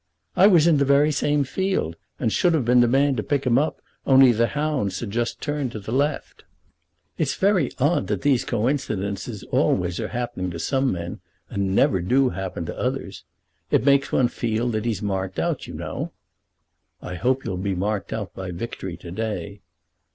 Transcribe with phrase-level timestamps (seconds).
[0.35, 3.45] "I was in the very same field, and should have been the man to pick
[3.45, 6.43] him up, only the hounds had just turned to the left.
[7.19, 11.19] It's very odd that these coincidences always are happening to some men
[11.51, 13.25] and never do happen to others.
[13.69, 16.13] It makes one feel that he's marked out, you know."
[16.99, 19.61] "I hope you'll be marked out by victory to day."